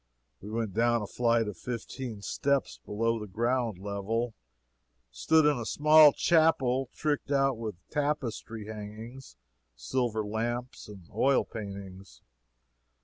We 0.41 0.49
went 0.49 0.73
down 0.73 1.03
a 1.03 1.05
flight 1.05 1.47
of 1.47 1.57
fifteen 1.57 2.23
steps 2.23 2.79
below 2.83 3.19
the 3.19 3.27
ground 3.27 3.77
level, 3.77 4.33
and 4.33 4.33
stood 5.11 5.45
in 5.45 5.59
a 5.59 5.63
small 5.63 6.11
chapel 6.11 6.89
tricked 6.95 7.29
out 7.31 7.55
with 7.55 7.75
tapestry 7.91 8.65
hangings, 8.65 9.37
silver 9.75 10.25
lamps, 10.25 10.87
and 10.87 11.07
oil 11.13 11.45
paintings. 11.45 12.23